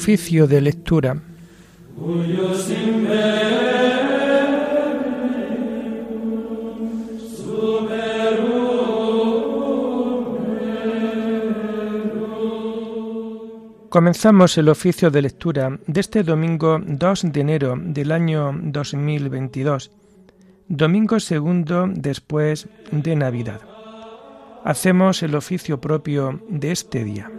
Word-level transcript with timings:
Oficio 0.00 0.46
de 0.46 0.62
lectura. 0.62 1.14
Comenzamos 13.90 14.56
el 14.56 14.70
oficio 14.70 15.10
de 15.10 15.20
lectura 15.20 15.78
de 15.86 16.00
este 16.00 16.22
domingo 16.22 16.80
2 16.82 17.24
de 17.30 17.40
enero 17.42 17.74
del 17.78 18.12
año 18.12 18.58
2022, 18.58 19.90
domingo 20.66 21.20
segundo 21.20 21.86
después 21.86 22.68
de 22.90 23.16
Navidad. 23.16 23.60
Hacemos 24.64 25.22
el 25.22 25.34
oficio 25.34 25.78
propio 25.78 26.40
de 26.48 26.72
este 26.72 27.04
día. 27.04 27.30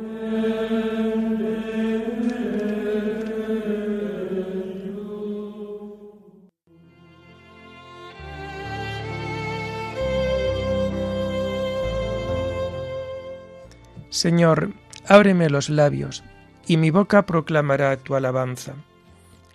Señor, 14.21 14.69
ábreme 15.07 15.49
los 15.49 15.67
labios, 15.71 16.23
y 16.67 16.77
mi 16.77 16.91
boca 16.91 17.25
proclamará 17.25 17.97
tu 17.97 18.13
alabanza. 18.13 18.75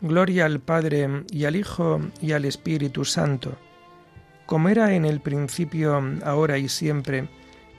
Gloria 0.00 0.44
al 0.44 0.58
Padre 0.58 1.22
y 1.30 1.44
al 1.44 1.54
Hijo 1.54 2.00
y 2.20 2.32
al 2.32 2.44
Espíritu 2.44 3.04
Santo, 3.04 3.52
como 4.44 4.68
era 4.68 4.92
en 4.94 5.04
el 5.04 5.20
principio, 5.20 6.02
ahora 6.24 6.58
y 6.58 6.68
siempre, 6.68 7.28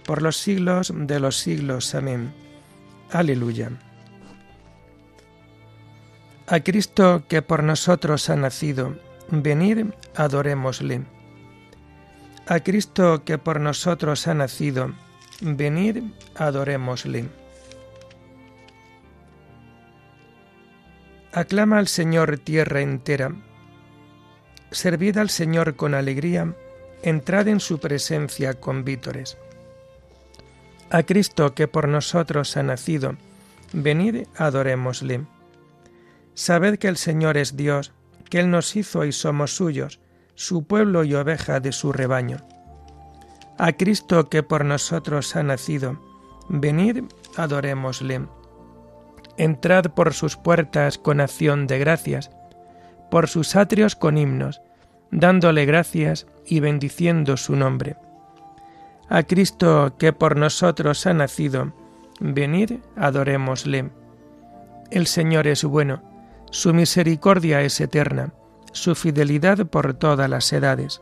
por 0.06 0.22
los 0.22 0.38
siglos 0.38 0.94
de 0.96 1.20
los 1.20 1.36
siglos. 1.36 1.94
Amén. 1.94 2.34
Aleluya. 3.12 3.70
A 6.48 6.62
Cristo 6.62 7.26
que 7.28 7.42
por 7.42 7.64
nosotros 7.64 8.30
ha 8.30 8.38
nacido, 8.38 8.96
venid, 9.30 9.88
adorémosle. 10.16 11.02
A 12.48 12.62
Cristo 12.62 13.26
que 13.26 13.38
por 13.38 13.60
nosotros 13.60 14.26
ha 14.30 14.34
nacido, 14.34 14.94
venid, 15.42 16.04
adorémosle. 16.36 17.30
Aclama 21.32 21.78
al 21.78 21.88
Señor 21.88 22.40
tierra 22.40 22.82
entera. 22.82 23.36
Servid 24.72 25.18
al 25.18 25.30
Señor 25.30 25.76
con 25.76 25.94
alegría, 25.94 26.56
entrad 27.04 27.48
en 27.48 27.60
su 27.60 27.80
presencia 27.80 28.56
con 28.56 28.84
vítores. 28.84 29.38
A 30.90 31.04
Cristo 31.04 31.54
que 31.54 31.68
por 31.68 31.88
nosotros 31.88 32.58
ha 32.58 32.64
nacido, 32.64 33.18
venid, 33.74 34.28
adorémosle. 34.36 35.26
Sabed 36.34 36.78
que 36.80 36.88
el 36.88 36.98
Señor 36.98 37.38
es 37.38 37.56
Dios, 37.56 37.94
que 38.30 38.40
Él 38.40 38.50
nos 38.50 38.76
hizo 38.76 39.06
y 39.06 39.12
somos 39.12 39.56
suyos, 39.56 40.00
su 40.36 40.66
pueblo 40.66 41.04
y 41.04 41.14
oveja 41.14 41.60
de 41.60 41.72
su 41.72 41.92
rebaño. 41.92 42.38
A 43.58 43.74
Cristo 43.74 44.30
que 44.30 44.44
por 44.44 44.66
nosotros 44.66 45.36
ha 45.36 45.42
nacido, 45.42 46.00
venid, 46.48 47.04
adorémosle. 47.36 48.28
Entrad 49.38 49.92
por 49.96 50.14
sus 50.14 50.38
puertas 50.38 50.98
con 50.98 51.22
acción 51.22 51.66
de 51.66 51.80
gracias, 51.80 52.30
por 53.10 53.28
sus 53.28 53.56
atrios 53.56 53.96
con 53.96 54.18
himnos, 54.18 54.62
dándole 55.12 55.66
gracias 55.66 56.28
y 56.46 56.60
bendiciendo 56.60 57.38
su 57.38 57.56
nombre. 57.56 57.98
A 59.10 59.24
Cristo 59.24 59.96
que 59.98 60.14
por 60.14 60.36
nosotros 60.36 61.08
ha 61.08 61.14
nacido, 61.14 61.74
venid, 62.20 62.74
adorémosle. 62.96 63.90
El 64.92 65.08
Señor 65.08 65.48
es 65.48 65.64
bueno, 65.64 66.04
su 66.52 66.74
misericordia 66.74 67.62
es 67.62 67.80
eterna, 67.82 68.34
su 68.72 68.96
fidelidad 68.96 69.66
por 69.66 69.94
todas 69.94 70.30
las 70.30 70.52
edades. 70.54 71.02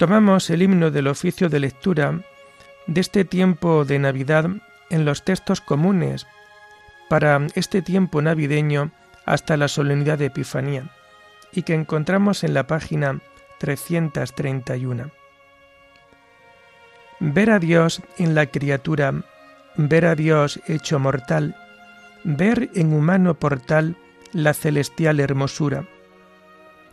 Tomamos 0.00 0.48
el 0.48 0.62
himno 0.62 0.90
del 0.90 1.08
oficio 1.08 1.50
de 1.50 1.60
lectura 1.60 2.22
de 2.86 3.02
este 3.02 3.26
tiempo 3.26 3.84
de 3.84 3.98
Navidad 3.98 4.46
en 4.88 5.04
los 5.04 5.26
textos 5.26 5.60
comunes 5.60 6.26
para 7.10 7.46
este 7.54 7.82
tiempo 7.82 8.22
navideño 8.22 8.92
hasta 9.26 9.58
la 9.58 9.68
solemnidad 9.68 10.16
de 10.16 10.24
Epifanía 10.24 10.90
y 11.52 11.64
que 11.64 11.74
encontramos 11.74 12.44
en 12.44 12.54
la 12.54 12.66
página 12.66 13.20
331. 13.58 15.10
Ver 17.18 17.50
a 17.50 17.58
Dios 17.58 18.00
en 18.16 18.34
la 18.34 18.46
criatura, 18.46 19.12
ver 19.76 20.06
a 20.06 20.14
Dios 20.14 20.62
hecho 20.66 20.98
mortal, 20.98 21.54
ver 22.24 22.70
en 22.74 22.94
humano 22.94 23.34
portal 23.34 23.98
la 24.32 24.54
celestial 24.54 25.20
hermosura. 25.20 25.84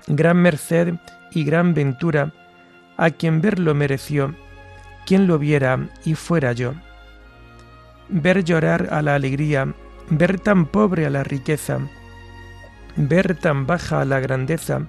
Gran 0.07 0.41
merced 0.41 0.95
y 1.31 1.45
gran 1.45 1.73
ventura 1.73 2.33
a 2.97 3.11
quien 3.11 3.41
verlo 3.41 3.73
mereció, 3.75 4.35
quien 5.05 5.27
lo 5.27 5.39
viera 5.39 5.87
y 6.03 6.15
fuera 6.15 6.51
yo. 6.51 6.73
Ver 8.09 8.43
llorar 8.43 8.89
a 8.91 9.01
la 9.01 9.15
alegría, 9.15 9.73
ver 10.09 10.39
tan 10.39 10.65
pobre 10.65 11.05
a 11.05 11.09
la 11.09 11.23
riqueza, 11.23 11.79
ver 12.95 13.35
tan 13.35 13.67
baja 13.67 14.01
a 14.01 14.05
la 14.05 14.19
grandeza, 14.19 14.81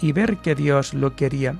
y 0.00 0.12
ver 0.12 0.36
que 0.38 0.54
Dios 0.54 0.94
lo 0.94 1.16
quería. 1.16 1.56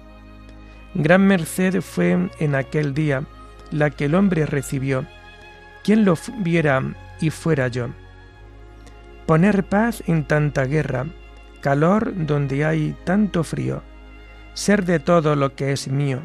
Gran 0.95 1.27
merced 1.27 1.81
fue 1.81 2.29
en 2.39 2.55
aquel 2.55 2.95
día 2.95 3.25
la 3.71 3.91
que 3.91 4.07
el 4.07 4.15
hombre 4.15 4.47
recibió, 4.47 5.07
quien 5.83 6.05
lo 6.05 6.15
viera 6.39 6.83
y 7.21 7.31
fuera 7.31 7.69
yo. 7.69 7.89
Poner 9.27 9.65
paz 9.65 10.03
en 10.07 10.25
tanta 10.25 10.65
guerra, 10.65 11.07
calor 11.61 12.13
donde 12.15 12.65
hay 12.65 12.97
tanto 13.05 13.45
frío, 13.45 13.83
ser 14.59 14.85
de 14.85 14.99
todo 14.99 15.37
lo 15.37 15.55
que 15.55 15.71
es 15.71 15.87
mío, 15.87 16.21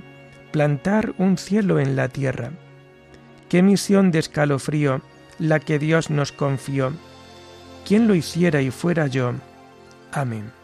plantar 0.52 1.14
un 1.20 1.38
cielo 1.38 1.80
en 1.80 1.96
la 1.96 2.10
tierra. 2.10 2.50
Qué 3.48 3.62
misión 3.62 4.10
de 4.10 4.18
escalofrío 4.18 5.02
la 5.38 5.60
que 5.60 5.78
Dios 5.78 6.10
nos 6.10 6.32
confió. 6.32 6.94
¿Quién 7.86 8.08
lo 8.08 8.16
hiciera 8.16 8.60
y 8.64 8.72
fuera 8.72 9.06
yo? 9.06 9.34
Amén. 10.12 10.63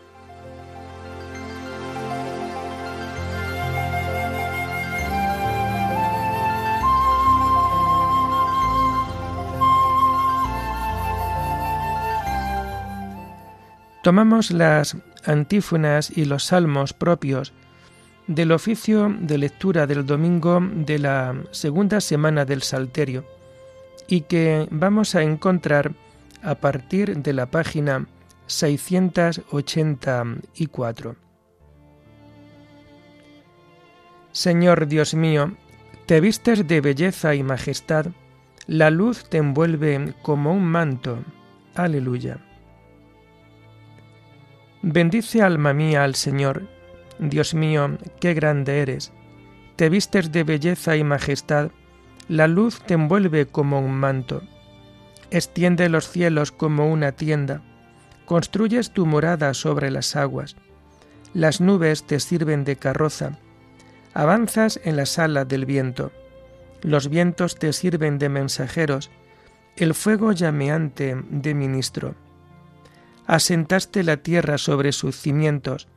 Tomamos 14.01 14.51
las 14.51 14.95
antífonas 15.25 16.15
y 16.15 16.23
los 16.25 16.45
salmos 16.45 16.93
propios 16.93 17.51
del 18.27 18.53
oficio 18.53 19.13
de 19.19 19.37
lectura 19.37 19.85
del 19.87 20.05
domingo 20.05 20.61
de 20.61 20.99
la 20.99 21.35
segunda 21.51 21.99
semana 21.99 22.45
del 22.45 22.61
Salterio 22.61 23.25
y 24.07 24.21
que 24.21 24.69
vamos 24.71 25.15
a 25.15 25.23
encontrar 25.23 25.91
a 26.41 26.55
partir 26.55 27.17
de 27.17 27.33
la 27.33 27.47
página 27.47 28.07
684. 28.47 31.17
Señor 34.31 34.87
Dios 34.87 35.13
mío, 35.13 35.51
te 36.05 36.21
vistes 36.21 36.65
de 36.67 36.81
belleza 36.81 37.35
y 37.35 37.43
majestad, 37.43 38.07
la 38.67 38.89
luz 38.89 39.27
te 39.27 39.35
envuelve 39.37 40.13
como 40.21 40.53
un 40.53 40.63
manto. 40.65 41.19
Aleluya. 41.75 42.39
Bendice 44.81 45.41
alma 45.41 45.73
mía 45.73 46.05
al 46.05 46.15
Señor. 46.15 46.63
Dios 47.19 47.53
mío, 47.53 47.97
qué 48.21 48.33
grande 48.33 48.79
eres. 48.79 49.11
Te 49.75 49.89
vistes 49.89 50.31
de 50.31 50.45
belleza 50.45 50.95
y 50.95 51.03
majestad, 51.03 51.71
la 52.29 52.47
luz 52.47 52.79
te 52.81 52.93
envuelve 52.93 53.45
como 53.45 53.81
un 53.81 53.91
manto. 53.91 54.41
Extiende 55.31 55.89
los 55.89 56.09
cielos 56.09 56.53
como 56.53 56.89
una 56.91 57.11
tienda, 57.11 57.61
construyes 58.25 58.91
tu 58.91 59.05
morada 59.05 59.53
sobre 59.53 59.91
las 59.91 60.15
aguas. 60.15 60.55
Las 61.33 61.59
nubes 61.59 62.03
te 62.05 62.21
sirven 62.21 62.63
de 62.63 62.77
carroza, 62.77 63.37
avanzas 64.13 64.79
en 64.85 64.95
la 64.95 65.05
sala 65.05 65.43
del 65.43 65.65
viento. 65.65 66.11
los 66.81 67.09
vientos 67.09 67.55
te 67.57 67.73
sirven 67.73 68.17
de 68.17 68.29
mensajeros, 68.29 69.11
el 69.75 69.93
fuego 69.93 70.31
llameante 70.31 71.21
de 71.29 71.53
ministro. 71.53 72.15
Asentaste 73.29 74.03
la 74.03 74.17
tierra 74.17 74.57
sobre 74.57 74.91
sus 74.91 75.15
cimientos, 75.15 75.87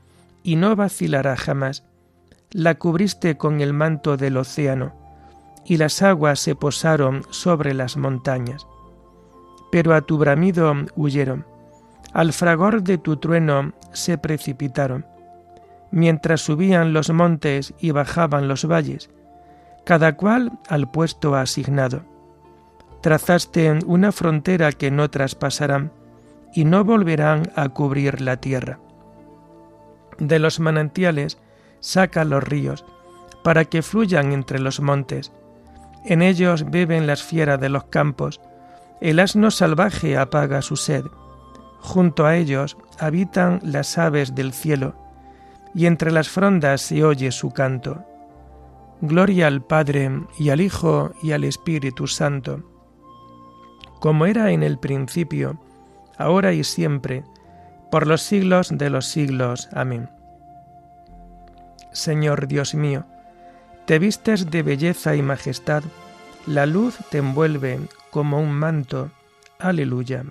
y 0.43 0.57
no 0.57 0.77
vacilará 0.77 1.35
jamás. 1.35 1.83
La 2.51 2.75
cubriste 2.75 3.39
con 3.39 3.63
el 3.63 3.73
manto 3.73 4.19
del 4.19 4.37
océano, 4.37 4.93
y 5.65 5.79
las 5.79 6.03
aguas 6.03 6.41
se 6.41 6.55
posaron 6.55 7.23
sobre 7.31 7.73
las 7.73 7.97
montañas. 7.97 8.67
Pero 9.71 9.95
a 9.95 10.03
tu 10.03 10.19
bramido 10.19 10.75
huyeron, 10.95 11.47
al 12.13 12.35
fragor 12.35 12.83
de 12.83 12.99
tu 12.99 13.17
trueno 13.17 13.73
se 13.95 14.19
precipitaron. 14.19 15.07
Mientras 15.91 16.43
subían 16.43 16.93
los 16.93 17.09
montes 17.09 17.73
y 17.81 17.93
bajaban 17.93 18.47
los 18.47 18.67
valles, 18.67 19.09
cada 19.87 20.19
cual 20.19 20.53
al 20.69 20.91
puesto 20.91 21.35
asignado. 21.35 22.03
Trazaste 23.01 23.79
una 23.87 24.13
frontera 24.13 24.71
que 24.73 24.91
no 24.91 25.09
traspasarán 25.09 25.93
y 26.53 26.65
no 26.65 26.85
volverán 26.85 27.51
a 27.57 27.69
cubrir 27.69 28.21
la 28.21 28.37
tierra. 28.37 28.79
De 30.19 30.39
los 30.39 30.61
manantiales 30.61 31.39
saca 31.81 32.25
los 32.25 32.43
ríos, 32.43 32.85
para 33.43 33.65
que 33.65 33.83
fluyan 33.83 34.33
entre 34.33 34.61
los 34.61 34.81
montes. 34.81 35.33
En 36.05 36.23
ellos 36.23 36.71
beben 36.71 37.07
las 37.07 37.23
fieras 37.23 37.61
de 37.61 37.69
los 37.69 37.85
campos, 37.85 38.41
el 39.01 39.19
asno 39.19 39.51
salvaje 39.51 40.17
apaga 40.17 40.63
su 40.63 40.77
sed. 40.77 41.05
Junto 41.81 42.25
a 42.25 42.37
ellos 42.37 42.77
habitan 43.01 43.59
las 43.63 43.99
aves 43.99 44.35
del 44.35 44.53
cielo, 44.53 44.95
y 45.75 45.87
entre 45.87 46.13
las 46.13 46.29
frondas 46.29 46.83
se 46.83 47.05
oye 47.05 47.33
su 47.33 47.51
canto. 47.51 48.05
Gloria 49.01 49.49
al 49.49 49.65
Padre 49.65 50.11
y 50.39 50.51
al 50.51 50.61
Hijo 50.61 51.11
y 51.23 51.33
al 51.33 51.43
Espíritu 51.43 52.07
Santo, 52.07 52.63
como 53.99 54.27
era 54.27 54.53
en 54.53 54.63
el 54.63 54.79
principio, 54.79 55.59
ahora 56.23 56.53
y 56.53 56.65
siempre, 56.65 57.25
por 57.91 58.07
los 58.07 58.23
siglos 58.23 58.71
de 58.71 58.91
los 58.91 59.07
siglos. 59.07 59.69
Amén. 59.73 60.09
Señor 61.93 62.49
Dios 62.49 62.75
mío, 62.75 63.05
te 63.85 63.99
vistes 63.99 64.51
de 64.51 64.63
belleza 64.63 65.15
y 65.15 65.23
majestad, 65.23 65.83
la 66.47 66.67
luz 66.67 66.97
te 67.11 67.19
envuelve 67.19 67.81
como 68.11 68.41
un 68.41 68.53
manto. 68.53 69.11
Aleluya. 69.59 70.25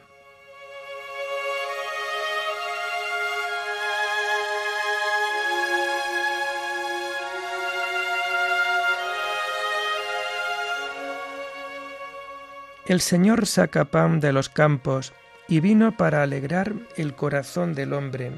El 12.86 13.00
Señor 13.00 13.46
saca 13.46 13.86
pan 13.86 14.20
de 14.20 14.34
los 14.34 14.50
campos 14.50 15.14
y 15.52 15.60
vino 15.60 15.98
para 15.98 16.24
alegrar 16.24 16.72
el 16.96 17.14
corazón 17.14 17.74
del 17.74 17.92
hombre. 17.92 18.32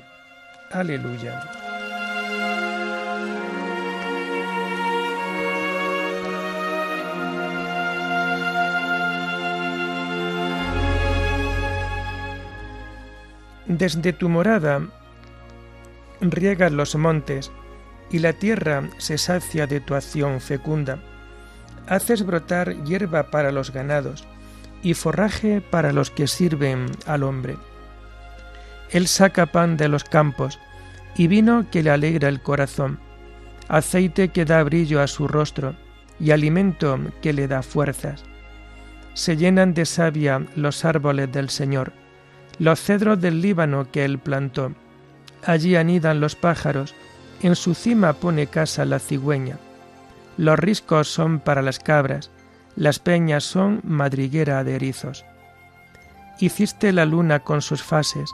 Aleluya. 0.71 1.43
Desde 13.67 14.11
tu 14.13 14.27
morada 14.27 14.81
riegas 16.19 16.71
los 16.71 16.95
montes 16.95 17.51
y 18.09 18.17
la 18.17 18.33
tierra 18.33 18.89
se 18.97 19.19
sacia 19.19 19.67
de 19.67 19.79
tu 19.81 19.93
acción 19.93 20.41
fecunda. 20.41 20.97
Haces 21.85 22.25
brotar 22.25 22.83
hierba 22.85 23.29
para 23.29 23.51
los 23.51 23.71
ganados 23.71 24.25
y 24.83 24.93
forraje 24.93 25.61
para 25.61 25.93
los 25.93 26.11
que 26.11 26.27
sirven 26.27 26.85
al 27.07 27.23
hombre. 27.23 27.57
Él 28.91 29.07
saca 29.07 29.47
pan 29.47 29.77
de 29.77 29.87
los 29.87 30.03
campos 30.03 30.59
y 31.15 31.27
vino 31.27 31.65
que 31.71 31.81
le 31.81 31.89
alegra 31.89 32.29
el 32.29 32.41
corazón, 32.41 32.99
aceite 33.69 34.29
que 34.29 34.45
da 34.45 34.61
brillo 34.63 35.01
a 35.01 35.07
su 35.07 35.27
rostro 35.27 35.75
y 36.19 36.31
alimento 36.31 36.99
que 37.21 37.33
le 37.33 37.47
da 37.47 37.63
fuerzas. 37.63 38.23
Se 39.13 39.37
llenan 39.37 39.73
de 39.73 39.85
savia 39.85 40.45
los 40.55 40.85
árboles 40.85 41.31
del 41.31 41.49
Señor, 41.49 41.93
los 42.59 42.79
cedros 42.81 43.19
del 43.19 43.41
Líbano 43.41 43.89
que 43.91 44.05
él 44.05 44.19
plantó. 44.19 44.73
Allí 45.43 45.75
anidan 45.75 46.19
los 46.19 46.35
pájaros, 46.35 46.93
en 47.41 47.55
su 47.55 47.73
cima 47.73 48.13
pone 48.13 48.47
casa 48.47 48.85
la 48.85 48.99
cigüeña. 48.99 49.57
Los 50.37 50.57
riscos 50.57 51.07
son 51.07 51.39
para 51.39 51.61
las 51.61 51.79
cabras, 51.79 52.31
las 52.75 52.99
peñas 52.99 53.43
son 53.43 53.81
madriguera 53.83 54.63
de 54.63 54.75
erizos. 54.75 55.25
Hiciste 56.39 56.91
la 56.91 57.05
luna 57.05 57.39
con 57.39 57.61
sus 57.61 57.83
fases, 57.83 58.31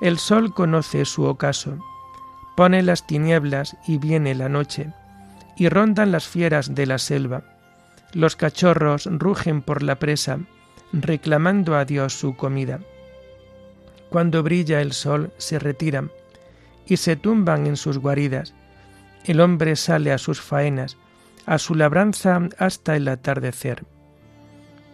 el 0.00 0.18
sol 0.18 0.54
conoce 0.54 1.04
su 1.04 1.24
ocaso. 1.24 1.78
Pone 2.56 2.82
las 2.82 3.06
tinieblas 3.06 3.76
y 3.86 3.98
viene 3.98 4.34
la 4.34 4.48
noche, 4.48 4.92
y 5.56 5.68
rondan 5.68 6.12
las 6.12 6.26
fieras 6.26 6.74
de 6.74 6.86
la 6.86 6.98
selva. 6.98 7.42
Los 8.12 8.36
cachorros 8.36 9.06
rugen 9.10 9.62
por 9.62 9.82
la 9.82 9.98
presa, 9.98 10.38
reclamando 10.92 11.76
a 11.76 11.84
Dios 11.84 12.18
su 12.18 12.36
comida. 12.36 12.80
Cuando 14.10 14.42
brilla 14.42 14.80
el 14.80 14.92
sol 14.92 15.32
se 15.36 15.58
retiran 15.58 16.10
y 16.86 16.96
se 16.96 17.16
tumban 17.16 17.66
en 17.66 17.76
sus 17.76 17.98
guaridas. 17.98 18.54
El 19.24 19.40
hombre 19.40 19.76
sale 19.76 20.12
a 20.12 20.18
sus 20.18 20.40
faenas, 20.40 20.96
a 21.48 21.56
su 21.56 21.74
labranza 21.74 22.40
hasta 22.58 22.94
el 22.94 23.08
atardecer. 23.08 23.86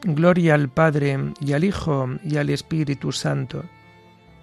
Gloria 0.04 0.54
al 0.54 0.68
Padre 0.68 1.18
y 1.40 1.52
al 1.52 1.64
Hijo 1.64 2.08
y 2.22 2.36
al 2.36 2.48
Espíritu 2.48 3.10
Santo, 3.10 3.64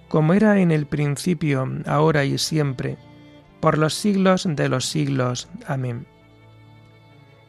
como 0.09 0.33
era 0.33 0.59
en 0.59 0.71
el 0.71 0.87
principio, 0.87 1.65
ahora 1.85 2.25
y 2.25 2.37
siempre, 2.37 2.97
por 3.61 3.77
los 3.77 3.93
siglos 3.93 4.45
de 4.45 4.67
los 4.67 4.85
siglos. 4.85 5.49
Amén. 5.65 6.05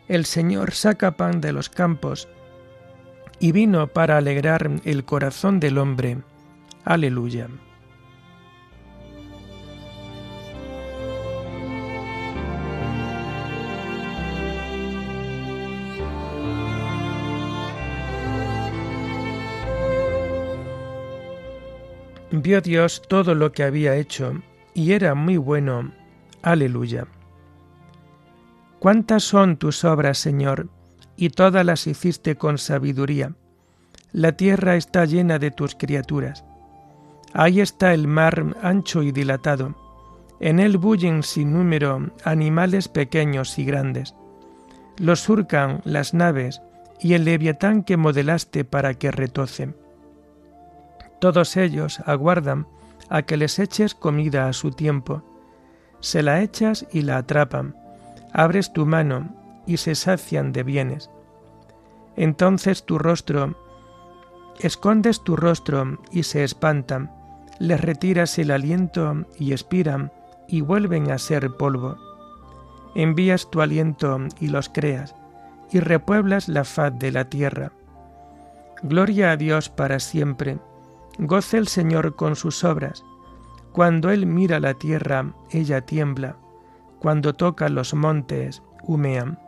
El 0.07 0.27
Señor 0.27 0.73
saca 0.73 1.17
pan 1.17 1.41
de 1.41 1.53
los 1.53 1.69
campos 1.69 2.29
y 3.41 3.51
vino 3.51 3.89
para 3.89 4.17
alegrar 4.17 4.71
el 4.85 5.05
corazón 5.05 5.59
del 5.59 5.79
hombre. 5.79 6.19
Aleluya. 6.85 7.49
Vio 22.33 22.63
Dios 22.63 23.03
todo 23.09 23.35
lo 23.35 23.53
que 23.53 23.63
había 23.63 23.95
hecho, 23.97 24.41
y 24.73 24.93
era 24.93 25.15
muy 25.15 25.37
bueno. 25.37 25.93
Aleluya. 26.41 27.07
¿Cuántas 28.79 29.23
son 29.23 29.59
tus 29.59 29.85
obras, 29.85 30.17
Señor? 30.17 30.71
Y 31.15 31.29
todas 31.29 31.65
las 31.67 31.87
hiciste 31.87 32.37
con 32.37 32.57
sabiduría. 32.57 33.35
La 34.13 34.33
tierra 34.33 34.77
está 34.77 35.05
llena 35.05 35.39
de 35.39 35.51
tus 35.51 35.75
criaturas. 35.75 36.43
Ahí 37.35 37.61
está 37.61 37.93
el 37.93 38.09
mar 38.09 38.57
ancho 38.63 39.03
y 39.03 39.13
dilatado. 39.13 39.77
En 40.41 40.59
él 40.59 40.79
bullen 40.79 41.23
sin 41.23 41.53
número 41.53 42.13
animales 42.25 42.89
pequeños 42.89 43.59
y 43.59 43.67
grandes. 43.67 44.15
Los 44.97 45.21
surcan 45.21 45.83
las 45.85 46.15
naves 46.15 46.63
y 46.99 47.13
el 47.13 47.27
leviatán 47.27 47.85
que 47.85 47.99
modelaste 47.99 48.65
para 48.65 48.95
que 48.95 49.11
retocen. 49.11 49.82
Todos 51.23 51.57
ellos 51.57 52.01
aguardan 52.05 52.67
a 53.09 53.23
que 53.23 53.37
les 53.37 53.61
eches 53.61 53.95
comida 53.95 54.49
a 54.49 54.53
su 54.53 54.73
tiempo. 54.73 55.23
Se 56.01 56.21
la 56.21 56.43
echas 56.43 56.85
y 56.91 57.03
la 57.03 57.19
atrapan. 57.19 57.77
Abres 58.33 58.73
tu 58.73 58.87
mano 58.87 59.33
y 59.65 59.77
se 59.77 59.95
sacian 59.95 60.53
de 60.53 60.65
bienes. 60.65 61.11
Entonces 62.17 62.85
tu 62.85 62.99
rostro, 62.99 63.57
escondes 64.59 65.23
tu 65.23 65.37
rostro 65.37 66.01
y 66.11 66.25
se 66.25 66.43
espantan. 66.43 67.13
Les 67.61 67.81
retiras 67.81 68.37
el 68.41 68.51
aliento 68.51 69.25
y 69.39 69.53
expiran 69.53 70.11
y 70.49 70.61
vuelven 70.61 71.13
a 71.13 71.19
ser 71.19 71.57
polvo. 71.57 71.99
Envías 72.97 73.49
tu 73.49 73.61
aliento 73.61 74.19
y 74.41 74.49
los 74.49 74.69
creas 74.69 75.15
y 75.71 75.79
repueblas 75.79 76.49
la 76.49 76.65
faz 76.65 76.99
de 76.99 77.13
la 77.13 77.27
tierra. 77.27 77.71
Gloria 78.83 79.31
a 79.31 79.37
Dios 79.37 79.69
para 79.69 80.01
siempre 80.01 80.59
Goce 81.19 81.59
el 81.59 81.69
Señor 81.69 82.17
con 82.17 82.37
sus 82.37 82.65
obras. 82.65 83.05
Cuando 83.73 84.11
Él 84.11 84.27
mira 84.27 84.61
la 84.61 84.75
tierra, 84.75 85.35
ella 85.51 85.83
tiembla. 85.83 86.37
Cuando 86.99 87.35
toca 87.35 87.69
los 87.69 87.95
montes, 87.95 88.63
humean. 88.83 89.39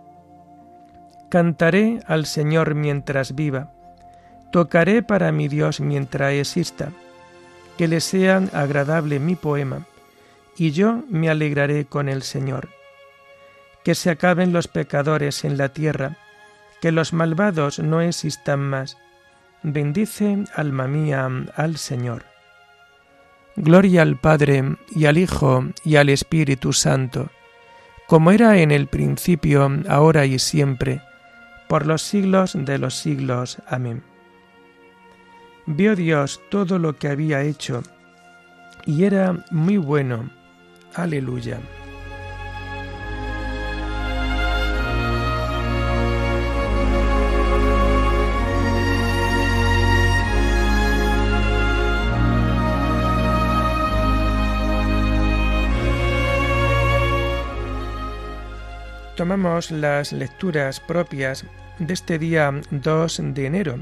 Cantaré 1.30 2.00
al 2.06 2.26
Señor 2.26 2.74
mientras 2.74 3.34
viva. 3.34 3.72
Tocaré 4.52 5.02
para 5.02 5.32
mi 5.32 5.48
Dios 5.48 5.80
mientras 5.80 6.32
exista. 6.32 6.90
Que 7.76 7.88
le 7.88 8.00
sea 8.00 8.36
agradable 8.52 9.18
mi 9.18 9.34
poema, 9.34 9.86
y 10.56 10.70
yo 10.70 11.02
me 11.08 11.28
alegraré 11.28 11.86
con 11.86 12.08
el 12.08 12.22
Señor. 12.22 12.68
Que 13.82 13.94
se 13.94 14.10
acaben 14.10 14.52
los 14.52 14.68
pecadores 14.68 15.44
en 15.44 15.58
la 15.58 15.70
tierra, 15.70 16.16
que 16.80 16.92
los 16.92 17.12
malvados 17.12 17.80
no 17.80 18.00
existan 18.00 18.60
más. 18.60 18.96
Bendice, 19.66 20.44
alma 20.54 20.86
mía, 20.86 21.26
al 21.56 21.78
Señor. 21.78 22.26
Gloria 23.56 24.02
al 24.02 24.20
Padre, 24.20 24.76
y 24.94 25.06
al 25.06 25.16
Hijo, 25.16 25.64
y 25.84 25.96
al 25.96 26.10
Espíritu 26.10 26.74
Santo, 26.74 27.30
como 28.06 28.30
era 28.30 28.58
en 28.58 28.70
el 28.70 28.88
principio, 28.88 29.70
ahora 29.88 30.26
y 30.26 30.38
siempre, 30.38 31.00
por 31.66 31.86
los 31.86 32.02
siglos 32.02 32.52
de 32.54 32.76
los 32.76 32.94
siglos. 32.94 33.56
Amén. 33.66 34.02
Vio 35.64 35.96
Dios 35.96 36.42
todo 36.50 36.78
lo 36.78 36.98
que 36.98 37.08
había 37.08 37.40
hecho, 37.40 37.82
y 38.84 39.04
era 39.04 39.46
muy 39.50 39.78
bueno. 39.78 40.28
Aleluya. 40.94 41.58
Tomamos 59.24 59.70
las 59.70 60.12
lecturas 60.12 60.80
propias 60.80 61.46
de 61.78 61.94
este 61.94 62.18
día 62.18 62.52
2 62.70 63.22
de 63.32 63.46
enero 63.46 63.78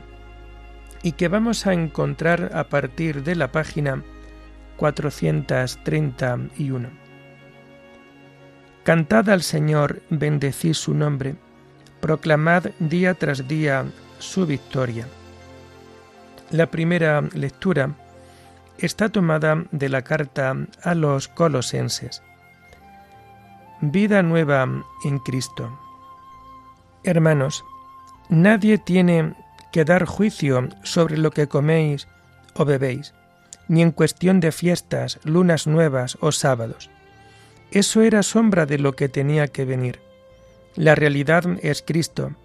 y 1.03 1.11
que 1.11 1.27
vamos 1.27 1.67
a 1.67 1.73
encontrar 1.73 2.53
a 2.55 2.69
partir 2.69 3.25
de 3.25 3.35
la 3.35 3.51
página 3.51 4.05
431. 4.77 6.91
Cantad 8.85 9.31
al 9.31 9.43
Señor, 9.43 10.01
bendecid 10.11 10.75
su 10.75 10.95
nombre, 10.95 11.35
proclamad 12.01 12.67
día 12.79 13.15
tras 13.15 13.49
día 13.49 13.85
su 14.21 14.47
victoria. 14.47 15.09
La 16.53 16.67
primera 16.67 17.21
lectura 17.35 17.97
está 18.79 19.09
tomada 19.09 19.65
de 19.73 19.89
la 19.89 20.03
carta 20.03 20.55
a 20.85 20.95
los 20.95 21.27
colosenses. 21.27 22.23
Vida 23.85 24.23
nueva 24.23 24.65
en 25.03 25.19
Cristo. 25.19 25.77
Hermanos, 27.03 27.65
nadie 28.29 28.79
tiene 28.79 29.35
que 29.73 29.85
dar 29.85 30.05
juicio 30.05 30.69
sobre 30.85 31.19
lo 31.19 31.33
que 31.33 31.49
coméis 31.49 32.07
o 32.55 32.65
bebéis, 32.65 33.13
ni 33.67 33.83
en 33.83 33.91
cuestión 33.91 34.39
de 34.39 34.53
fiestas, 34.53 35.19
lunas 35.25 35.67
nuevas 35.67 36.17
o 36.21 36.31
sábados. 36.31 36.91
Eso 37.73 38.03
era 38.03 38.23
sombra 38.23 38.67
de 38.67 38.79
lo 38.79 38.95
que 38.95 39.09
tenía 39.09 39.49
que 39.49 39.65
venir. 39.65 39.99
La 40.77 40.95
realidad 40.95 41.43
es 41.61 41.83
Cristo. 41.83 42.37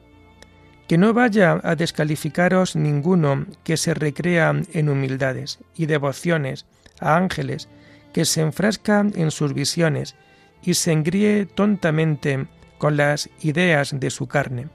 Que 0.87 0.97
no 0.97 1.13
vaya 1.13 1.61
a 1.63 1.75
descalificaros 1.75 2.75
ninguno 2.75 3.45
que 3.63 3.77
se 3.77 3.93
recrea 3.93 4.59
en 4.73 4.89
humildades 4.89 5.59
y 5.75 5.85
devociones 5.85 6.65
a 6.99 7.15
ángeles, 7.15 7.69
que 8.11 8.25
se 8.25 8.41
enfrasca 8.41 9.05
en 9.13 9.29
sus 9.29 9.53
visiones 9.53 10.15
y 10.63 10.73
se 10.73 10.91
engríe 10.91 11.45
tontamente 11.45 12.47
con 12.77 12.97
las 12.97 13.29
ideas 13.41 13.99
de 13.99 14.09
su 14.09 14.27
carne. 14.27 14.67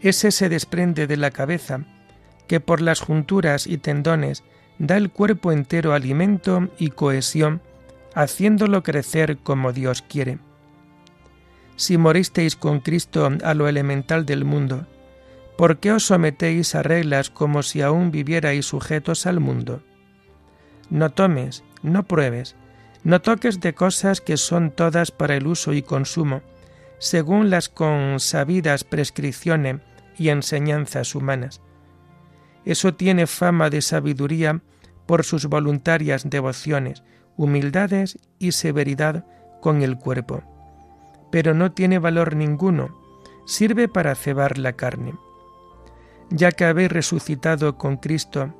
Ese 0.00 0.30
se 0.32 0.48
desprende 0.48 1.06
de 1.06 1.16
la 1.16 1.30
cabeza, 1.30 1.84
que 2.46 2.60
por 2.60 2.80
las 2.80 3.00
junturas 3.00 3.66
y 3.66 3.78
tendones 3.78 4.42
da 4.78 4.96
el 4.96 5.10
cuerpo 5.10 5.52
entero 5.52 5.94
alimento 5.94 6.68
y 6.78 6.90
cohesión, 6.90 7.62
haciéndolo 8.14 8.82
crecer 8.82 9.38
como 9.38 9.72
Dios 9.72 10.02
quiere. 10.02 10.38
Si 11.76 11.96
moristeis 11.96 12.56
con 12.56 12.80
Cristo 12.80 13.30
a 13.42 13.54
lo 13.54 13.68
elemental 13.68 14.26
del 14.26 14.44
mundo, 14.44 14.86
¿por 15.56 15.78
qué 15.78 15.92
os 15.92 16.06
sometéis 16.06 16.74
a 16.74 16.82
reglas 16.82 17.30
como 17.30 17.62
si 17.62 17.80
aún 17.80 18.10
vivierais 18.10 18.66
sujetos 18.66 19.26
al 19.26 19.40
mundo? 19.40 19.82
No 20.90 21.10
tomes, 21.10 21.64
no 21.82 22.02
pruebes, 22.02 22.56
no 23.04 23.20
toques 23.20 23.60
de 23.60 23.74
cosas 23.74 24.20
que 24.20 24.36
son 24.36 24.70
todas 24.70 25.10
para 25.10 25.36
el 25.36 25.46
uso 25.46 25.72
y 25.72 25.82
consumo, 25.82 26.42
según 26.98 27.50
las 27.50 27.68
consabidas 27.68 28.84
prescripciones 28.84 29.80
y 30.16 30.28
enseñanzas 30.28 31.14
humanas. 31.14 31.60
Eso 32.64 32.94
tiene 32.94 33.26
fama 33.26 33.70
de 33.70 33.82
sabiduría 33.82 34.60
por 35.06 35.24
sus 35.24 35.46
voluntarias 35.46 36.30
devociones, 36.30 37.02
humildades 37.36 38.18
y 38.38 38.52
severidad 38.52 39.26
con 39.60 39.82
el 39.82 39.98
cuerpo. 39.98 40.42
Pero 41.32 41.54
no 41.54 41.72
tiene 41.72 41.98
valor 41.98 42.36
ninguno, 42.36 43.00
sirve 43.46 43.88
para 43.88 44.14
cebar 44.14 44.58
la 44.58 44.74
carne. 44.74 45.14
Ya 46.30 46.52
que 46.52 46.64
habéis 46.64 46.92
resucitado 46.92 47.76
con 47.78 47.96
Cristo, 47.96 48.54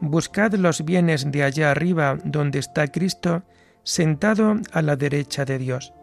buscad 0.00 0.52
los 0.54 0.84
bienes 0.84 1.30
de 1.30 1.42
allá 1.44 1.70
arriba 1.70 2.18
donde 2.24 2.58
está 2.58 2.88
Cristo, 2.88 3.42
sentado 3.86 4.56
a 4.72 4.82
la 4.82 4.96
derecha 4.96 5.44
de 5.44 5.58
Dios. 5.58 5.94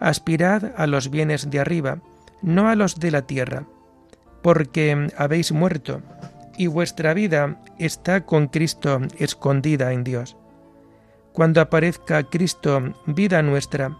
Aspirad 0.00 0.72
a 0.76 0.86
los 0.86 1.10
bienes 1.10 1.50
de 1.50 1.60
arriba, 1.60 1.98
no 2.40 2.70
a 2.70 2.74
los 2.74 2.98
de 2.98 3.10
la 3.10 3.22
tierra, 3.22 3.64
porque 4.42 5.08
habéis 5.18 5.52
muerto, 5.52 6.00
y 6.56 6.68
vuestra 6.68 7.12
vida 7.12 7.60
está 7.78 8.24
con 8.24 8.48
Cristo 8.48 8.98
escondida 9.18 9.92
en 9.92 10.04
Dios. 10.04 10.38
Cuando 11.32 11.60
aparezca 11.60 12.22
Cristo, 12.24 12.94
vida 13.04 13.42
nuestra, 13.42 13.94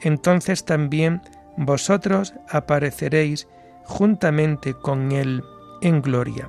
entonces 0.00 0.64
también 0.64 1.20
vosotros 1.58 2.32
apareceréis 2.48 3.46
juntamente 3.84 4.72
con 4.72 5.12
Él 5.12 5.42
en 5.82 6.00
gloria. 6.00 6.48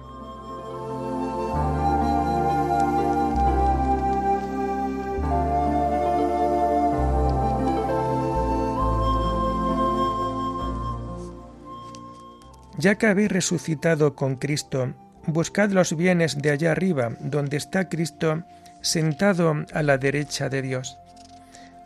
Ya 12.79 12.95
que 12.95 13.07
habéis 13.07 13.29
resucitado 13.29 14.15
con 14.15 14.37
Cristo, 14.37 14.93
buscad 15.25 15.69
los 15.71 15.97
bienes 15.97 16.41
de 16.41 16.51
allá 16.51 16.71
arriba, 16.71 17.11
donde 17.19 17.57
está 17.57 17.89
Cristo 17.89 18.43
sentado 18.79 19.65
a 19.73 19.83
la 19.83 19.97
derecha 19.97 20.47
de 20.47 20.61
Dios. 20.61 20.97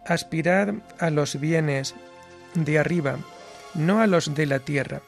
Aspirad 0.06 0.76
a 1.00 1.10
los 1.10 1.40
bienes 1.40 1.96
de 2.54 2.78
arriba, 2.78 3.18
no 3.74 4.02
a 4.02 4.08
los 4.08 4.36
de 4.36 4.46
la 4.46 4.60
tierra. 4.60 5.02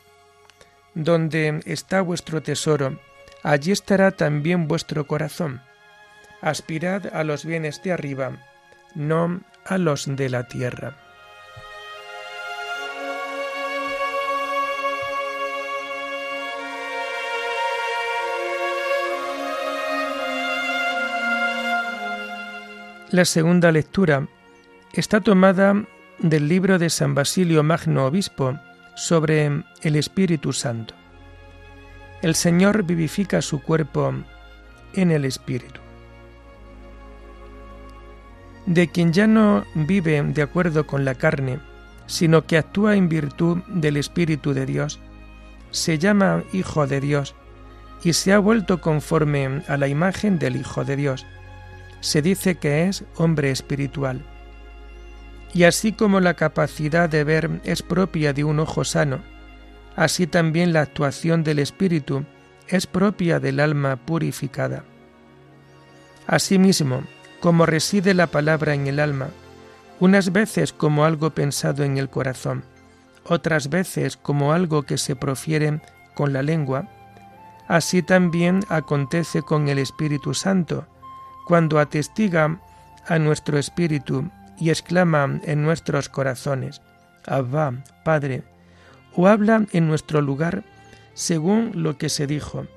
Donde 0.95 1.61
está 1.65 2.01
vuestro 2.01 2.41
tesoro, 2.41 2.99
allí 3.43 3.71
estará 3.71 4.09
también 4.09 4.67
vuestro 4.67 5.05
corazón. 5.05 5.61
Aspirad 6.41 7.13
a 7.13 7.23
los 7.23 7.45
bienes 7.45 7.83
de 7.83 7.91
arriba, 7.91 8.31
no 8.95 9.41
a 9.63 9.77
los 9.77 10.07
de 10.07 10.29
la 10.29 10.47
tierra. 10.47 11.04
La 23.11 23.23
segunda 23.23 23.71
lectura 23.71 24.27
está 24.93 25.21
tomada 25.21 25.85
del 26.17 26.47
libro 26.47 26.79
de 26.79 26.89
San 26.89 27.13
Basilio 27.13 27.61
Magno 27.61 28.07
Obispo 28.07 28.57
sobre 28.95 29.63
el 29.83 29.95
Espíritu 29.95 30.51
Santo. 30.53 30.95
El 32.23 32.33
Señor 32.33 32.81
vivifica 32.83 33.43
su 33.43 33.61
cuerpo 33.61 34.11
en 34.93 35.11
el 35.11 35.23
Espíritu. 35.23 35.81
De 38.65 38.87
quien 38.87 39.13
ya 39.13 39.27
no 39.27 39.65
vive 39.75 40.23
de 40.23 40.41
acuerdo 40.41 40.87
con 40.87 41.05
la 41.05 41.13
carne, 41.13 41.59
sino 42.07 42.47
que 42.47 42.57
actúa 42.57 42.95
en 42.95 43.07
virtud 43.07 43.59
del 43.67 43.97
Espíritu 43.97 44.55
de 44.55 44.65
Dios, 44.65 44.99
se 45.69 45.99
llama 45.99 46.43
Hijo 46.53 46.87
de 46.87 47.01
Dios 47.01 47.35
y 48.03 48.13
se 48.13 48.33
ha 48.33 48.39
vuelto 48.39 48.81
conforme 48.81 49.61
a 49.67 49.77
la 49.77 49.87
imagen 49.87 50.39
del 50.39 50.55
Hijo 50.55 50.83
de 50.85 50.95
Dios 50.95 51.23
se 52.05 52.21
dice 52.21 52.55
que 52.55 52.87
es 52.87 53.03
hombre 53.17 53.49
espiritual. 53.49 54.21
Y 55.55 55.63
así 55.63 55.91
como 55.91 56.19
la 56.19 56.35
capacidad 56.35 57.09
de 57.09 57.23
ver 57.23 57.61
es 57.63 57.81
propia 57.81 58.31
de 58.31 58.43
un 58.43 58.59
ojo 58.59 58.83
sano, 58.83 59.21
así 59.95 60.27
también 60.27 60.71
la 60.71 60.81
actuación 60.81 61.43
del 61.43 61.57
espíritu 61.57 62.23
es 62.67 62.85
propia 62.85 63.39
del 63.39 63.59
alma 63.59 63.95
purificada. 63.95 64.83
Asimismo, 66.27 67.01
como 67.39 67.65
reside 67.65 68.13
la 68.13 68.27
palabra 68.27 68.75
en 68.75 68.85
el 68.85 68.99
alma, 68.99 69.29
unas 69.99 70.31
veces 70.31 70.73
como 70.73 71.05
algo 71.05 71.31
pensado 71.31 71.83
en 71.83 71.97
el 71.97 72.09
corazón, 72.09 72.65
otras 73.23 73.69
veces 73.69 74.15
como 74.15 74.53
algo 74.53 74.83
que 74.83 74.99
se 74.99 75.15
profiere 75.15 75.81
con 76.13 76.33
la 76.33 76.43
lengua, 76.43 76.87
así 77.67 78.03
también 78.03 78.59
acontece 78.69 79.41
con 79.41 79.69
el 79.69 79.79
Espíritu 79.79 80.35
Santo, 80.35 80.85
cuando 81.45 81.79
atestiga 81.79 82.59
a 83.07 83.19
nuestro 83.19 83.57
espíritu 83.57 84.29
y 84.59 84.69
exclama 84.69 85.39
en 85.43 85.63
nuestros 85.63 86.09
corazones, 86.09 86.81
Abba, 87.25 87.83
Padre, 88.03 88.43
o 89.13 89.27
habla 89.27 89.65
en 89.71 89.87
nuestro 89.87 90.21
lugar 90.21 90.63
según 91.13 91.71
lo 91.75 91.97
que 91.97 92.09
se 92.09 92.27
dijo, 92.27 92.67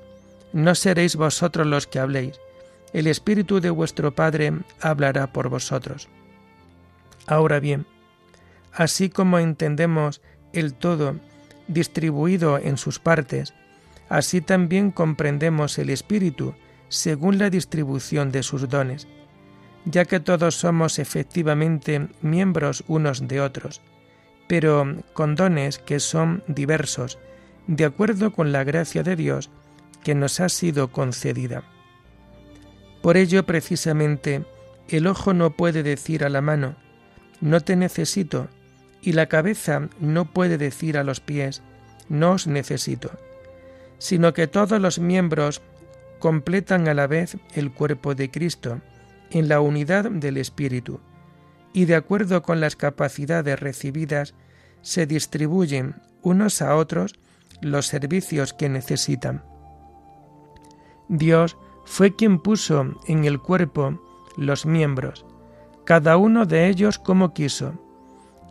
no 0.53 0.73
seréis 0.73 1.15
vosotros 1.15 1.67
los 1.67 1.87
que 1.87 1.99
habléis, 1.99 2.39
el 2.93 3.05
Espíritu 3.07 3.59
de 3.59 3.69
vuestro 3.69 4.15
Padre 4.15 4.53
hablará 4.79 5.27
por 5.27 5.49
vosotros. 5.49 6.07
Ahora 7.27 7.59
bien, 7.59 7.85
así 8.73 9.09
como 9.09 9.37
entendemos 9.37 10.21
el 10.53 10.73
todo 10.73 11.15
distribuido 11.67 12.57
en 12.57 12.77
sus 12.77 12.97
partes, 12.97 13.53
así 14.07 14.41
también 14.41 14.89
comprendemos 14.89 15.77
el 15.77 15.91
Espíritu 15.91 16.55
según 16.89 17.37
la 17.37 17.49
distribución 17.49 18.31
de 18.31 18.43
sus 18.43 18.67
dones, 18.67 19.07
ya 19.85 20.05
que 20.05 20.19
todos 20.19 20.55
somos 20.55 20.99
efectivamente 20.99 22.09
miembros 22.21 22.83
unos 22.87 23.27
de 23.27 23.41
otros, 23.41 23.81
pero 24.47 24.95
con 25.13 25.35
dones 25.35 25.79
que 25.79 25.99
son 25.99 26.43
diversos, 26.47 27.17
de 27.67 27.85
acuerdo 27.85 28.33
con 28.33 28.51
la 28.51 28.63
gracia 28.63 29.03
de 29.03 29.15
Dios 29.15 29.49
que 30.03 30.15
nos 30.15 30.39
ha 30.39 30.49
sido 30.49 30.91
concedida. 30.91 31.63
Por 33.01 33.15
ello, 33.15 33.45
precisamente, 33.45 34.43
el 34.89 35.07
ojo 35.07 35.33
no 35.33 35.51
puede 35.51 35.83
decir 35.83 36.23
a 36.23 36.29
la 36.29 36.41
mano, 36.41 36.75
no 37.41 37.61
te 37.61 37.75
necesito, 37.75 38.47
y 39.01 39.13
la 39.13 39.27
cabeza 39.27 39.87
no 39.99 40.25
puede 40.25 40.57
decir 40.57 40.97
a 40.97 41.03
los 41.03 41.19
pies, 41.19 41.61
no 42.09 42.31
os 42.31 42.47
necesito, 42.47 43.11
sino 43.97 44.33
que 44.33 44.47
todos 44.47 44.81
los 44.81 44.99
miembros 44.99 45.61
completan 46.19 46.87
a 46.87 46.93
la 46.93 47.07
vez 47.07 47.37
el 47.53 47.71
cuerpo 47.71 48.15
de 48.15 48.29
Cristo 48.29 48.81
en 49.31 49.47
la 49.47 49.61
unidad 49.61 50.09
del 50.09 50.37
Espíritu, 50.37 50.99
y 51.73 51.85
de 51.85 51.95
acuerdo 51.95 52.41
con 52.41 52.59
las 52.59 52.75
capacidades 52.75 53.59
recibidas 53.59 54.33
se 54.81 55.05
distribuyen 55.05 55.95
unos 56.21 56.61
a 56.61 56.75
otros 56.75 57.15
los 57.61 57.87
servicios 57.87 58.53
que 58.53 58.69
necesitan. 58.69 59.43
Dios 61.07 61.57
fue 61.85 62.15
quien 62.15 62.39
puso 62.39 62.99
en 63.07 63.25
el 63.25 63.39
cuerpo 63.39 63.99
los 64.37 64.65
miembros, 64.65 65.25
cada 65.85 66.17
uno 66.17 66.45
de 66.45 66.69
ellos 66.69 66.99
como 66.99 67.33
quiso, 67.33 67.73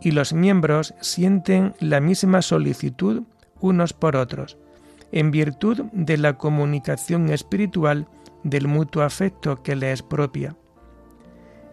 y 0.01 0.11
los 0.11 0.33
miembros 0.33 0.93
sienten 1.01 1.73
la 1.79 1.99
misma 1.99 2.41
solicitud 2.41 3.23
unos 3.59 3.93
por 3.93 4.15
otros, 4.15 4.57
en 5.11 5.31
virtud 5.31 5.81
de 5.91 6.17
la 6.17 6.37
comunicación 6.37 7.29
espiritual 7.29 8.07
del 8.43 8.67
mutuo 8.67 9.03
afecto 9.03 9.61
que 9.63 9.75
le 9.75 9.91
es 9.91 10.03
propia. 10.03 10.55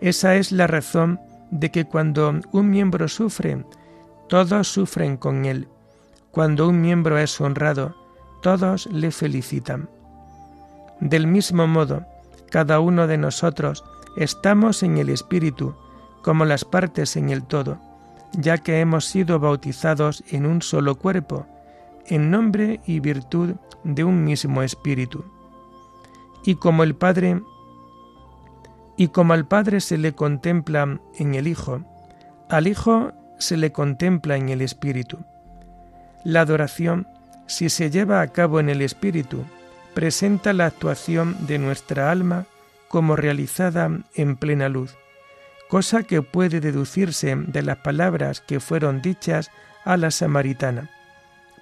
Esa 0.00 0.36
es 0.36 0.52
la 0.52 0.66
razón 0.66 1.20
de 1.50 1.70
que 1.70 1.84
cuando 1.84 2.34
un 2.52 2.70
miembro 2.70 3.08
sufre, 3.08 3.64
todos 4.28 4.68
sufren 4.68 5.16
con 5.16 5.44
él. 5.44 5.68
Cuando 6.30 6.68
un 6.68 6.80
miembro 6.80 7.18
es 7.18 7.40
honrado, 7.40 7.94
todos 8.42 8.86
le 8.86 9.10
felicitan. 9.10 9.88
Del 11.00 11.26
mismo 11.26 11.66
modo, 11.66 12.04
cada 12.50 12.80
uno 12.80 13.06
de 13.06 13.18
nosotros 13.18 13.84
estamos 14.16 14.82
en 14.82 14.98
el 14.98 15.08
Espíritu, 15.08 15.74
como 16.22 16.44
las 16.44 16.64
partes 16.64 17.16
en 17.16 17.30
el 17.30 17.44
todo, 17.44 17.78
ya 18.32 18.58
que 18.58 18.80
hemos 18.80 19.04
sido 19.04 19.38
bautizados 19.38 20.24
en 20.30 20.46
un 20.46 20.62
solo 20.62 20.96
cuerpo, 20.96 21.46
en 22.08 22.30
nombre 22.30 22.80
y 22.86 23.00
virtud 23.00 23.54
de 23.84 24.04
un 24.04 24.24
mismo 24.24 24.62
Espíritu. 24.62 25.24
Y 26.44 26.56
como 26.56 26.82
al 26.82 26.94
Padre 26.94 27.40
se 29.80 29.98
le 29.98 30.12
contempla 30.14 31.00
en 31.18 31.34
el 31.34 31.48
Hijo, 31.48 31.82
al 32.48 32.66
Hijo 32.66 33.12
se 33.38 33.56
le 33.56 33.72
contempla 33.72 34.36
en 34.36 34.48
el 34.48 34.62
Espíritu. 34.62 35.18
La 36.24 36.42
adoración, 36.42 37.06
si 37.46 37.68
se 37.68 37.90
lleva 37.90 38.20
a 38.20 38.28
cabo 38.28 38.60
en 38.60 38.68
el 38.68 38.82
Espíritu, 38.82 39.44
presenta 39.94 40.52
la 40.52 40.66
actuación 40.66 41.46
de 41.46 41.58
nuestra 41.58 42.10
alma 42.10 42.46
como 42.88 43.16
realizada 43.16 43.90
en 44.14 44.36
plena 44.36 44.68
luz, 44.68 44.94
cosa 45.68 46.02
que 46.02 46.22
puede 46.22 46.60
deducirse 46.60 47.34
de 47.34 47.62
las 47.62 47.78
palabras 47.78 48.40
que 48.40 48.60
fueron 48.60 49.02
dichas 49.02 49.50
a 49.84 49.96
la 49.96 50.10
samaritana, 50.10 50.90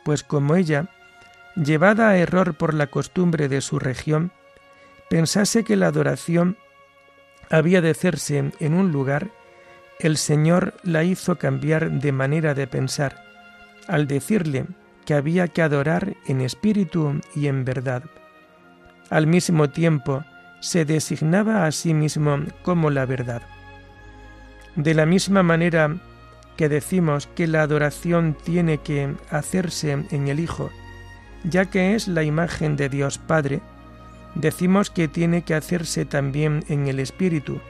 pues 0.05 0.23
como 0.23 0.57
ella, 0.57 0.89
llevada 1.57 2.11
a 2.11 2.17
error 2.17 2.55
por 2.55 2.75
la 2.75 2.89
costumbre 2.89 3.49
de 3.49 3.61
su 3.61 3.79
región, 3.79 4.33
pensase 5.11 5.65
que 5.65 5.77
la 5.77 5.89
adoración 5.89 6.57
había 7.51 7.81
de 7.81 7.91
hacerse 7.91 8.53
en 8.59 8.75
un 8.75 8.93
lugar 8.93 9.31
el 10.01 10.17
Señor 10.17 10.75
la 10.83 11.05
hizo 11.05 11.37
cambiar 11.37 11.91
de 11.91 12.13
manera 12.13 12.55
de 12.55 12.67
pensar, 12.67 13.23
al 13.87 14.07
decirle 14.07 14.67
que 15.07 15.15
había 15.15 15.49
que 15.49 15.63
adorar 15.63 16.15
en 16.27 16.41
espíritu 16.41 17.21
y 17.35 17.47
en 17.47 17.65
verdad. 17.65 18.03
Al 19.11 19.27
mismo 19.27 19.71
tiempo, 19.71 20.25
se 20.61 20.85
designaba 20.85 21.67
a 21.67 21.73
sí 21.73 21.95
mismo 21.95 22.39
como 22.63 22.91
la 22.91 23.07
verdad. 23.07 23.43
De 24.77 24.95
la 24.95 25.07
misma 25.07 25.43
manera 25.43 25.97
que 26.57 26.69
decimos 26.69 27.27
que 27.35 27.47
la 27.47 27.63
adoración 27.63 28.37
tiene 28.43 28.79
que 28.79 29.15
hacerse 29.31 29.93
en 30.11 30.29
el 30.29 30.41
Hijo, 30.41 30.71
ya 31.45 31.67
que 31.67 31.95
es 31.95 32.09
la 32.09 32.23
imagen 32.23 32.77
de 32.77 32.89
Dios 32.89 33.19
Padre, 33.19 33.61
decimos 34.35 34.91
que 34.91 35.09
tiene 35.09 35.43
que 35.43 35.55
hacerse 35.55 36.05
también 36.05 36.65
en 36.69 36.87
el 36.87 37.01
Espíritu, 37.01 37.61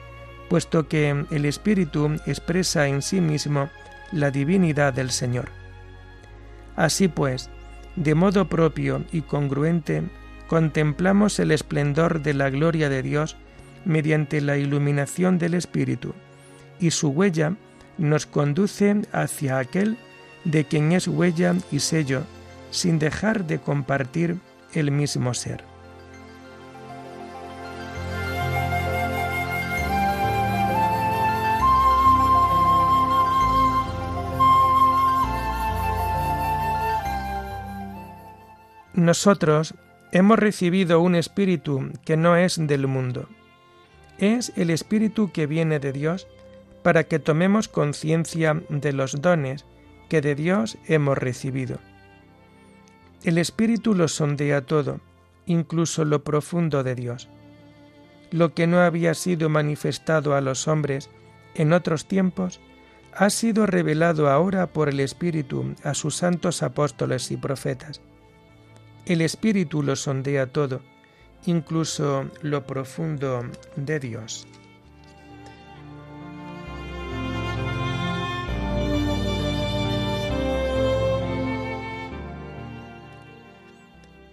puesto 0.49 0.87
que 0.87 1.25
el 1.31 1.45
Espíritu 1.45 2.15
expresa 2.25 2.87
en 2.87 3.01
sí 3.01 3.21
mismo 3.21 3.69
la 4.11 4.31
divinidad 4.31 4.93
del 4.93 5.11
Señor. 5.11 5.49
Así 6.75 7.07
pues, 7.07 7.49
de 7.95 8.15
modo 8.15 8.47
propio 8.47 9.03
y 9.11 9.21
congruente, 9.21 10.03
contemplamos 10.47 11.39
el 11.39 11.51
esplendor 11.51 12.21
de 12.21 12.33
la 12.33 12.49
gloria 12.49 12.89
de 12.89 13.01
Dios 13.01 13.37
mediante 13.85 14.41
la 14.41 14.57
iluminación 14.57 15.37
del 15.37 15.53
Espíritu, 15.53 16.13
y 16.79 16.91
su 16.91 17.09
huella 17.09 17.55
nos 17.97 18.25
conduce 18.25 19.01
hacia 19.11 19.57
aquel 19.57 19.97
de 20.43 20.65
quien 20.65 20.91
es 20.91 21.07
huella 21.07 21.55
y 21.71 21.79
sello, 21.79 22.23
sin 22.71 22.99
dejar 22.99 23.45
de 23.45 23.59
compartir 23.59 24.37
el 24.73 24.91
mismo 24.91 25.33
ser. 25.33 25.63
Nosotros 38.93 39.75
hemos 40.13 40.39
recibido 40.39 41.01
un 41.01 41.15
espíritu 41.15 41.91
que 42.05 42.15
no 42.15 42.37
es 42.37 42.55
del 42.65 42.87
mundo. 42.87 43.27
Es 44.17 44.53
el 44.55 44.69
espíritu 44.69 45.33
que 45.33 45.47
viene 45.47 45.79
de 45.79 45.91
Dios 45.91 46.27
para 46.85 47.05
que 47.05 47.17
tomemos 47.17 47.67
conciencia 47.67 48.61
de 48.69 48.93
los 48.93 49.19
dones 49.19 49.65
que 50.07 50.21
de 50.21 50.35
Dios 50.35 50.77
hemos 50.85 51.17
recibido. 51.17 51.79
El 53.23 53.39
espíritu 53.39 53.95
lo 53.95 54.07
sondea 54.07 54.67
todo, 54.67 54.99
incluso 55.47 56.05
lo 56.05 56.23
profundo 56.23 56.83
de 56.83 56.93
Dios. 56.93 57.27
Lo 58.29 58.53
que 58.53 58.67
no 58.67 58.81
había 58.81 59.15
sido 59.15 59.49
manifestado 59.49 60.35
a 60.35 60.41
los 60.41 60.67
hombres 60.67 61.09
en 61.55 61.73
otros 61.73 62.05
tiempos, 62.05 62.61
ha 63.15 63.31
sido 63.31 63.65
revelado 63.65 64.29
ahora 64.29 64.67
por 64.67 64.87
el 64.87 64.99
Espíritu 64.99 65.73
a 65.83 65.95
sus 65.95 66.15
santos 66.15 66.61
apóstoles 66.61 67.31
y 67.31 67.37
profetas. 67.37 67.99
El 69.07 69.21
Espíritu 69.21 69.81
lo 69.81 69.95
sondea 69.95 70.45
todo, 70.45 70.81
incluso 71.47 72.29
lo 72.43 72.67
profundo 72.67 73.41
de 73.75 73.99
Dios. 73.99 74.47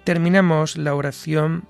Terminamos 0.04 0.76
la 0.76 0.94
oración 0.96 1.64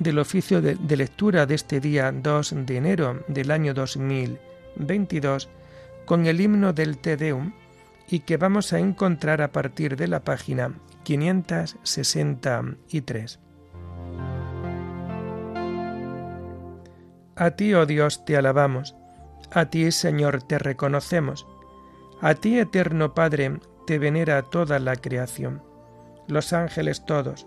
del 0.00 0.18
oficio 0.18 0.60
de, 0.60 0.74
lectura 0.96 1.46
de 1.46 1.54
este 1.54 1.78
día 1.78 2.10
2 2.10 2.66
de 2.66 2.76
enero 2.76 3.22
del 3.28 3.52
año 3.52 3.72
2022 3.72 5.48
con 6.04 6.26
el 6.26 6.40
himno 6.40 6.72
del 6.72 6.98
Te 6.98 7.16
Deum 7.16 7.52
y 8.08 8.18
que 8.20 8.36
vamos 8.36 8.72
a 8.72 8.80
encontrar 8.80 9.42
a 9.42 9.52
partir 9.52 9.96
de 9.96 10.08
la 10.08 10.24
página 10.24 10.74
563. 11.04 13.38
A 17.36 17.50
ti, 17.52 17.74
oh 17.74 17.86
Dios, 17.86 18.24
te 18.24 18.36
alabamos, 18.36 18.96
a 19.52 19.66
ti, 19.66 19.92
Señor, 19.92 20.42
te 20.42 20.58
reconocemos, 20.58 21.46
a 22.20 22.34
ti, 22.34 22.58
eterno 22.58 23.14
Padre, 23.14 23.60
te 23.86 24.00
venera 24.00 24.42
toda 24.42 24.80
la 24.80 24.96
creación, 24.96 25.62
los 26.26 26.52
ángeles 26.52 27.06
todos, 27.06 27.46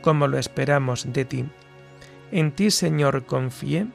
como 0.00 0.28
lo 0.28 0.38
esperamos 0.38 1.12
de 1.12 1.24
ti. 1.24 1.44
En 2.32 2.52
ti, 2.52 2.70
Señor, 2.70 3.24
confié, 3.26 3.86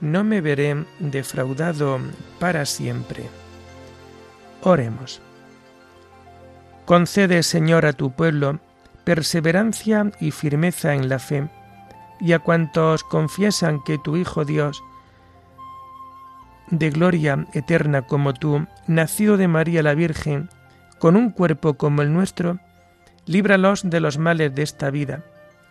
no 0.00 0.24
me 0.24 0.40
veré 0.40 0.84
defraudado 0.98 1.98
para 2.38 2.66
siempre. 2.66 3.24
Oremos. 4.62 5.20
Concede, 6.84 7.42
Señor, 7.42 7.86
a 7.86 7.92
tu 7.92 8.10
pueblo 8.12 8.60
perseverancia 9.04 10.10
y 10.18 10.32
firmeza 10.32 10.94
en 10.94 11.08
la 11.08 11.20
fe, 11.20 11.48
y 12.18 12.32
a 12.32 12.40
cuantos 12.40 13.04
confiesan 13.04 13.80
que 13.84 13.98
tu 13.98 14.16
Hijo 14.16 14.44
Dios, 14.44 14.82
de 16.70 16.90
gloria 16.90 17.46
eterna 17.52 18.02
como 18.02 18.34
tú, 18.34 18.66
nacido 18.88 19.36
de 19.36 19.46
María 19.46 19.84
la 19.84 19.94
Virgen, 19.94 20.50
con 20.98 21.14
un 21.14 21.30
cuerpo 21.30 21.74
como 21.74 22.02
el 22.02 22.12
nuestro, 22.12 22.58
líbralos 23.26 23.88
de 23.88 24.00
los 24.00 24.18
males 24.18 24.52
de 24.56 24.62
esta 24.64 24.90
vida 24.90 25.22